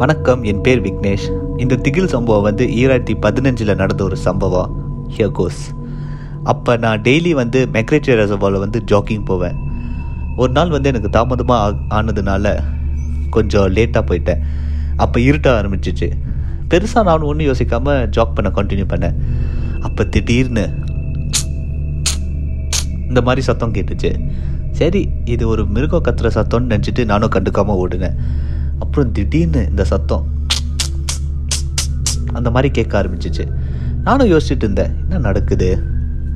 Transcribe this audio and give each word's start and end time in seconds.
வணக்கம் 0.00 0.42
என் 0.50 0.60
பேர் 0.66 0.80
விக்னேஷ். 0.84 1.24
இந்த 1.62 1.74
திகில் 1.84 2.10
சம்பவம் 2.12 2.44
வந்து 2.46 2.64
ஈராயிரத்தி 2.80 3.14
பதினஞ்சில் 3.24 3.72
நடந்த 3.80 4.02
ஒரு 4.06 4.16
சம்பவம். 4.26 4.70
ஹியகோஸ் 5.14 5.58
அப்போ 6.50 6.72
நான் 6.84 7.02
டெய்லி 7.06 7.32
வந்து 7.40 7.60
மெக்ரேச்சர் 7.74 8.18
ரெசர்வாவில் 8.20 8.62
வந்து 8.62 8.80
ஜாக்கிங் 8.92 9.26
போவேன். 9.30 9.56
ஒரு 10.40 10.50
நாள் 10.56 10.72
வந்து 10.74 10.90
எனக்கு 10.92 11.10
தாமதமாக 11.16 11.76
ஆனதுனால 11.98 12.52
கொஞ்சம் 13.36 13.68
லேட்டாக 13.76 14.02
போயிட்டேன். 14.10 14.40
அப்போ 15.04 15.20
இருட்ட 15.28 15.50
ஆரம்பிச்சிச்சு. 15.58 16.08
பெருசாக 16.72 17.04
நான் 17.08 17.26
ஒன்றும் 17.30 17.48
யோசிக்காமல் 17.50 18.08
ஜாக் 18.16 18.36
பண்ண 18.38 18.52
கண்டினியூ 18.60 18.86
பண்ணேன். 18.94 19.18
அப்போ 19.88 20.04
திடீர்னு 20.16 20.64
இந்த 23.10 23.22
மாதிரி 23.28 23.44
சத்தம் 23.50 23.74
கேட்டுச்சு. 23.78 24.12
சரி 24.80 25.02
இது 25.34 25.44
ஒரு 25.54 25.64
மிருகம் 25.76 26.06
கத்துற 26.08 26.30
சத்தம்னு 26.38 26.72
நினச்சிட்டு 26.74 27.04
நானும் 27.12 27.34
கண்டுக்காமல் 27.36 27.82
ஓடினேன். 27.84 28.16
அப்புறம் 28.82 29.12
திடீர்னு 29.12 29.62
இந்த 29.70 29.84
சத்தம் 29.84 30.24
அந்த 32.32 32.48
மாதிரி 32.54 32.68
கேட்க 32.72 32.92
ஆரம்பிச்சிச்சு. 33.02 33.44
நானும் 34.02 34.30
யோசிச்சுட்டு 34.32 34.64
இருந்தேன் 34.66 34.92
என்ன 35.00 35.18
நடக்குது? 35.18 35.70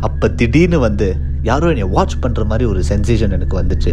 அப்போ 0.00 0.26
திடீர்னு 0.40 0.78
வந்து 0.78 1.06
யாரோ 1.42 1.68
என்னை 1.68 1.86
வாட்ச் 1.96 2.16
பண்ணுற 2.22 2.42
மாதிரி 2.50 2.64
ஒரு 2.70 2.82
சென்சேஷன் 2.88 3.36
எனக்கு 3.36 3.56
வந்துச்சு. 3.60 3.92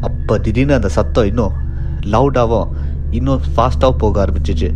அப்போ 0.00 0.38
திடீர்னு 0.38 0.74
அந்த 0.74 0.88
சத்தம் 0.88 1.26
இன்னும் 1.26 1.52
லவுடாகவும் 2.14 2.68
இன்னும் 3.10 3.40
ஃபாஸ்ட்டாகவும் 3.56 4.02
போக 4.04 4.16
ஆரம்பிச்சிச்சு. 4.24 4.68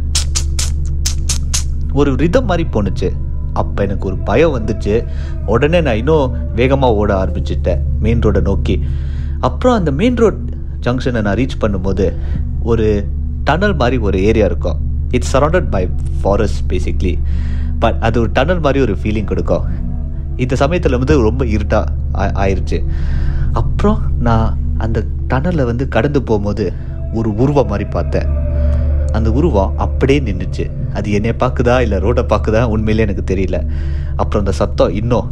ஒரு 1.92 2.10
ரிதம் 2.22 2.44
மாதிரி 2.44 2.64
போணுச்சு. 2.72 3.08
அப்போ 3.52 3.80
எனக்கு 3.82 4.06
ஒரு 4.06 4.16
பயம் 4.28 4.54
வந்துச்சு. 4.58 4.94
உடனே 5.46 5.80
நான் 5.80 5.96
இன்னும் 5.96 6.32
வேகமாக 6.54 6.94
ஓட 6.94 7.10
ஆரம்பிச்சிட்டேன் 7.24 7.82
மெயின் 8.00 8.18
ரோடை 8.18 8.40
நோக்கி. 8.40 8.76
அப்புறம் 9.40 9.76
அந்த 9.76 9.90
மெயின் 10.00 10.18
ரோட் 10.22 10.40
ஜங்ஷனை 10.86 11.22
நான் 11.22 11.36
ரீச் 11.36 11.60
பண்ணும்போது 11.60 12.06
ஒரு 12.70 12.86
டனல் 13.48 13.76
மாதிரி 13.80 13.96
ஒரு 14.08 14.18
ஏரியா 14.28 14.46
இருக்கும். 14.50 14.78
It's 15.16 15.32
surrounded 15.34 15.68
by 15.74 15.82
forest 16.20 16.62
basically 16.70 17.14
but 17.82 17.98
அது 18.06 18.16
ஒரு 18.22 18.30
டனல் 18.36 18.62
மாதிரி 18.66 18.80
ஒரு 18.86 18.94
ஃபீலிங் 19.00 19.30
கொடுக்கும். 19.32 19.64
இந்த 20.44 20.54
சமயத்தில் 20.62 20.98
வந்து 21.00 21.16
ரொம்ப 21.28 21.44
இருட்டாக 21.54 22.30
ஆயிடுச்சு 22.44 22.78
அப்புறம் 23.60 23.98
நான் 24.28 24.48
அந்த 24.84 24.98
டனலில் 25.30 25.68
வந்து 25.70 25.84
கடந்து 25.96 26.20
போகும்போது 26.28 26.64
ஒரு 27.18 27.28
உருவம் 27.42 27.70
மாதிரி 27.72 27.86
பார்த்தேன். 27.96 28.28
அந்த 29.16 29.28
உருவம் 29.38 29.74
அப்படியே 29.84 30.20
நின்றுச்சு 30.28 30.64
அது 30.98 31.08
என்னை 31.16 31.32
பார்க்குதா 31.42 31.76
இல்லை 31.84 31.98
ரோடை 32.04 32.22
பார்க்குதா 32.32 32.62
உண்மையிலே 32.74 33.04
எனக்கு 33.06 33.24
தெரியல. 33.32 33.58
அப்புறம் 34.20 34.42
அந்த 34.44 34.54
சத்தம் 34.60 34.94
இன்னும் 35.00 35.28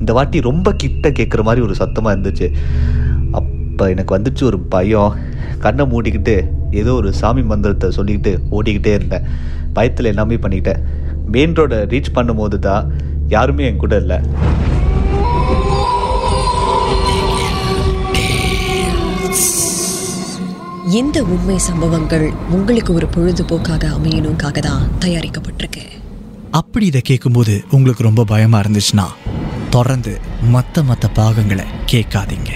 இந்த 0.00 0.12
வாட்டி 0.16 0.38
ரொம்ப 0.50 0.68
கிட்ட 0.82 1.08
கேட்குற 1.18 1.42
மாதிரி 1.48 1.64
ஒரு 1.66 1.74
சத்தமாக 1.80 2.14
இருந்துச்சு. 2.16 2.46
அப்போ 3.40 3.84
எனக்கு 3.94 4.16
வந்துச்சு 4.16 4.42
ஒரு 4.50 4.58
பயம். 4.74 5.12
கண்ணை 5.64 5.84
மூடிக்கிட்டு 5.92 6.36
ஏதோ 6.80 6.92
ஒரு 7.00 7.10
சாமி 7.20 7.42
மந்திரத்தை 7.42 7.88
சொல்லிக்கிட்டு 7.96 8.34
ஓடிக்கிட்டே 8.50 8.92
இருந்தேன். 8.98 9.26
பயத்தில் 9.78 10.10
எல்லாமே 10.12 10.38
பண்ணிக்கிட்டேன் 10.44 10.82
மெயின் 11.34 11.56
ரோடை 11.58 11.80
ரீச் 11.92 12.14
பண்ணும்போது 12.14 12.58
தான் 12.68 12.92
யாருமே 13.28 13.64
என் 13.70 13.82
கூட 13.84 13.96
இல்லை. 14.04 14.18
இந்த 21.00 21.18
உண்மை 21.34 21.58
சம்பவங்கள் 21.66 22.24
உங்களுக்கு 22.56 22.90
ஒரு 22.94 23.06
பொழுதுபோக்காக 23.14 23.84
அமையணுக்காக 23.98 24.58
தான் 24.66 24.82
தயாரிக்கப்பட்டிருக்கு. 25.04 25.84
அப்படி 26.60 26.86
இதை 26.86 27.00
கேட்கும்போது 27.10 27.54
உங்களுக்கு 27.70 28.02
ரொம்ப 28.08 28.24
பயமா 28.24 28.60
இருந்துச்சுன்னா 28.60 29.06
தொடர்ந்து 29.76 30.14
மற்ற 30.54 30.82
மற்ற 30.90 31.08
பாகங்களை 31.18 31.64
கேட்காதீங்க. 31.92 32.52